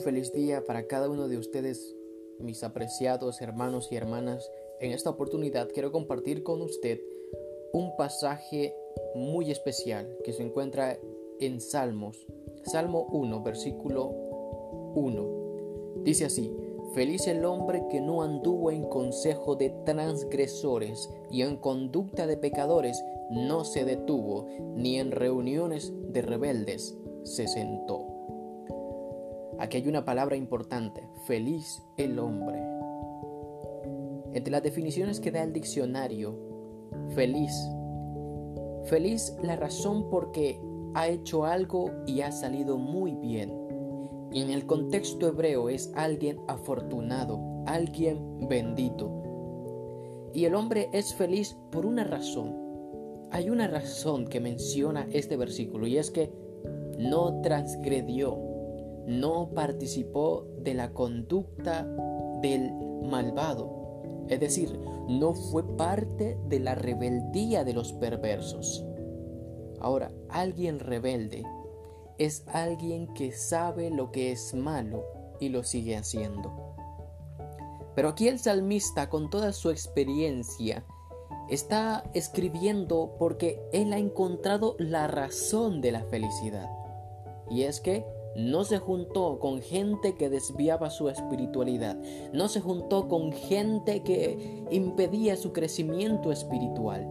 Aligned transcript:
feliz 0.00 0.32
día 0.32 0.64
para 0.64 0.86
cada 0.86 1.08
uno 1.08 1.28
de 1.28 1.38
ustedes, 1.38 1.94
mis 2.38 2.62
apreciados 2.62 3.40
hermanos 3.40 3.88
y 3.90 3.96
hermanas. 3.96 4.50
En 4.80 4.92
esta 4.92 5.10
oportunidad 5.10 5.68
quiero 5.72 5.92
compartir 5.92 6.42
con 6.42 6.62
usted 6.62 7.00
un 7.72 7.96
pasaje 7.96 8.74
muy 9.14 9.50
especial 9.50 10.16
que 10.24 10.32
se 10.32 10.42
encuentra 10.42 10.98
en 11.40 11.60
Salmos, 11.60 12.26
Salmo 12.64 13.06
1, 13.12 13.42
versículo 13.42 14.08
1. 14.94 16.02
Dice 16.04 16.26
así, 16.26 16.54
Feliz 16.94 17.26
el 17.26 17.46
hombre 17.46 17.82
que 17.90 18.02
no 18.02 18.22
anduvo 18.22 18.70
en 18.70 18.82
consejo 18.82 19.56
de 19.56 19.70
transgresores 19.86 21.08
y 21.30 21.40
en 21.40 21.56
conducta 21.56 22.26
de 22.26 22.36
pecadores 22.36 23.02
no 23.30 23.64
se 23.64 23.86
detuvo, 23.86 24.46
ni 24.76 24.98
en 24.98 25.10
reuniones 25.10 25.90
de 26.12 26.20
rebeldes 26.20 26.94
se 27.22 27.48
sentó. 27.48 28.11
Aquí 29.62 29.76
hay 29.76 29.86
una 29.86 30.04
palabra 30.04 30.34
importante, 30.34 31.08
feliz 31.24 31.84
el 31.96 32.18
hombre. 32.18 32.58
Entre 34.32 34.50
las 34.50 34.64
definiciones 34.64 35.20
que 35.20 35.30
da 35.30 35.44
el 35.44 35.52
diccionario, 35.52 36.36
feliz. 37.14 37.54
Feliz 38.86 39.36
la 39.40 39.54
razón 39.54 40.10
porque 40.10 40.60
ha 40.94 41.06
hecho 41.06 41.44
algo 41.44 41.92
y 42.08 42.22
ha 42.22 42.32
salido 42.32 42.76
muy 42.76 43.14
bien. 43.14 43.56
En 44.32 44.50
el 44.50 44.66
contexto 44.66 45.28
hebreo 45.28 45.68
es 45.68 45.92
alguien 45.94 46.40
afortunado, 46.48 47.62
alguien 47.64 48.48
bendito. 48.48 49.12
Y 50.34 50.44
el 50.44 50.56
hombre 50.56 50.88
es 50.92 51.14
feliz 51.14 51.56
por 51.70 51.86
una 51.86 52.02
razón. 52.02 52.52
Hay 53.30 53.48
una 53.48 53.68
razón 53.68 54.26
que 54.26 54.40
menciona 54.40 55.06
este 55.12 55.36
versículo 55.36 55.86
y 55.86 55.98
es 55.98 56.10
que 56.10 56.32
no 56.98 57.40
transgredió 57.42 58.51
no 59.06 59.50
participó 59.54 60.46
de 60.58 60.74
la 60.74 60.92
conducta 60.92 61.86
del 62.40 62.72
malvado, 63.02 63.82
es 64.28 64.40
decir, 64.40 64.78
no 65.08 65.34
fue 65.34 65.64
parte 65.76 66.38
de 66.48 66.60
la 66.60 66.74
rebeldía 66.74 67.64
de 67.64 67.72
los 67.72 67.92
perversos. 67.94 68.84
Ahora, 69.80 70.12
alguien 70.28 70.78
rebelde 70.78 71.44
es 72.18 72.44
alguien 72.46 73.12
que 73.14 73.32
sabe 73.32 73.90
lo 73.90 74.12
que 74.12 74.30
es 74.30 74.54
malo 74.54 75.04
y 75.40 75.48
lo 75.48 75.64
sigue 75.64 75.96
haciendo. 75.96 76.74
Pero 77.94 78.08
aquí 78.08 78.28
el 78.28 78.38
salmista, 78.38 79.10
con 79.10 79.28
toda 79.28 79.52
su 79.52 79.70
experiencia, 79.70 80.84
está 81.50 82.04
escribiendo 82.14 83.16
porque 83.18 83.60
él 83.72 83.92
ha 83.92 83.98
encontrado 83.98 84.76
la 84.78 85.08
razón 85.08 85.80
de 85.80 85.92
la 85.92 86.04
felicidad. 86.04 86.70
Y 87.50 87.62
es 87.62 87.80
que 87.80 88.06
no 88.36 88.64
se 88.64 88.78
juntó 88.78 89.38
con 89.38 89.60
gente 89.60 90.14
que 90.14 90.30
desviaba 90.30 90.90
su 90.90 91.08
espiritualidad. 91.08 91.96
No 92.32 92.48
se 92.48 92.60
juntó 92.60 93.08
con 93.08 93.32
gente 93.32 94.02
que 94.02 94.64
impedía 94.70 95.36
su 95.36 95.52
crecimiento 95.52 96.32
espiritual. 96.32 97.06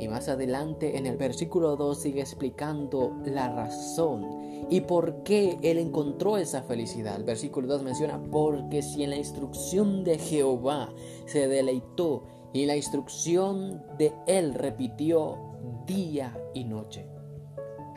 Y 0.00 0.06
más 0.08 0.28
adelante 0.28 0.96
en 0.96 1.06
el 1.06 1.16
versículo 1.16 1.76
2 1.76 1.98
sigue 1.98 2.20
explicando 2.20 3.16
la 3.24 3.48
razón 3.48 4.66
y 4.70 4.82
por 4.82 5.22
qué 5.24 5.58
él 5.62 5.78
encontró 5.78 6.36
esa 6.36 6.62
felicidad. 6.62 7.16
El 7.16 7.24
versículo 7.24 7.66
2 7.66 7.82
menciona, 7.82 8.22
porque 8.30 8.82
si 8.82 9.02
en 9.02 9.10
la 9.10 9.16
instrucción 9.16 10.04
de 10.04 10.18
Jehová 10.18 10.92
se 11.26 11.48
deleitó 11.48 12.24
y 12.52 12.66
la 12.66 12.76
instrucción 12.76 13.82
de 13.98 14.12
él 14.26 14.54
repitió 14.54 15.36
día 15.86 16.38
y 16.54 16.64
noche. 16.64 17.17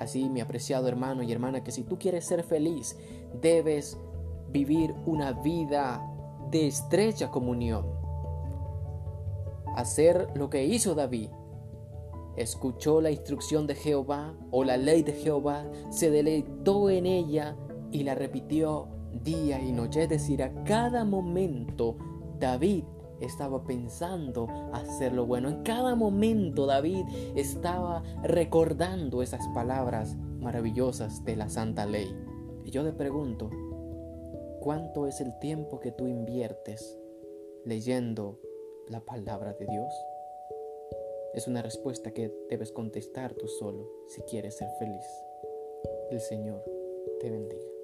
Así, 0.02 0.30
mi 0.30 0.42
apreciado 0.42 0.88
hermano 0.88 1.22
y 1.22 1.32
hermana, 1.32 1.64
que 1.64 1.72
si 1.72 1.84
tú 1.84 2.00
quieres 2.00 2.26
ser 2.26 2.42
feliz, 2.42 2.98
debes 3.40 4.00
vivir 4.50 4.96
una 5.06 5.32
vida 5.32 6.02
de 6.50 6.66
estrecha 6.66 7.30
comunión. 7.30 7.86
Hacer 9.76 10.28
lo 10.34 10.50
que 10.50 10.66
hizo 10.66 10.96
David. 10.96 11.30
Escuchó 12.36 13.00
la 13.00 13.12
instrucción 13.12 13.68
de 13.68 13.76
Jehová 13.76 14.34
o 14.50 14.64
la 14.64 14.76
ley 14.76 15.04
de 15.04 15.14
Jehová, 15.14 15.66
se 15.92 16.10
deleitó 16.10 16.90
en 16.90 17.06
ella 17.06 17.56
y 17.92 18.02
la 18.02 18.16
repitió 18.16 18.88
día 19.24 19.62
y 19.62 19.72
noche. 19.72 20.02
Es 20.02 20.10
decir, 20.10 20.42
a 20.42 20.64
cada 20.64 21.06
momento 21.06 21.96
David 22.40 22.86
estaba 23.22 23.64
pensando 23.64 24.48
hacer 24.74 25.14
lo 25.14 25.26
bueno. 25.26 25.50
En 25.50 25.64
cada 25.64 25.96
momento 25.96 26.66
David 26.66 27.06
estaba 27.36 28.04
recordando 28.24 29.22
esas 29.22 29.48
palabras 29.54 30.16
maravillosas 30.40 31.24
de 31.24 31.36
la 31.36 31.50
santa 31.50 31.86
ley. 31.86 32.14
Y 32.66 32.72
yo 32.72 32.84
le 32.84 32.94
pregunto, 32.94 33.50
¿cuánto 34.60 35.08
es 35.08 35.22
el 35.22 35.38
tiempo 35.40 35.80
que 35.80 35.92
tú 35.92 36.08
inviertes 36.08 36.98
leyendo 37.66 38.40
la 38.88 39.02
palabra 39.02 39.54
de 39.54 39.66
Dios? 39.66 39.94
Es 41.34 41.48
una 41.48 41.62
respuesta 41.62 42.12
que 42.12 42.34
debes 42.50 42.72
contestar 42.72 43.34
tú 43.34 43.48
solo 43.48 43.90
si 44.08 44.22
quieres 44.24 44.58
ser 44.58 44.68
feliz. 44.80 45.06
El 46.10 46.20
Señor 46.20 46.64
te 47.22 47.30
bendiga. 47.30 47.81